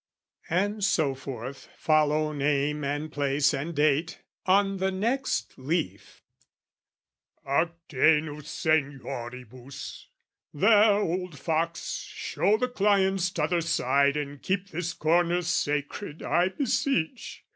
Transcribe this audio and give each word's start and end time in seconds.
And 0.49 0.83
so 0.83 1.13
forth, 1.13 1.69
follow 1.77 2.31
name 2.33 2.83
and 2.83 3.11
place 3.11 3.53
and 3.53 3.75
date: 3.75 4.19
On 4.47 4.77
the 4.77 4.89
next 4.89 5.59
leaf 5.59 6.23
"Hactenus 7.45 8.47
senioribus! 8.47 10.07
"There, 10.55 10.93
old 10.93 11.37
fox, 11.37 11.99
show 12.11 12.57
the 12.57 12.67
clients 12.67 13.29
t'other 13.29 13.61
side 13.61 14.17
"And 14.17 14.41
keep 14.41 14.69
this 14.69 14.93
corner 14.93 15.43
sacred, 15.43 16.23
I 16.23 16.47
beseech! 16.47 17.43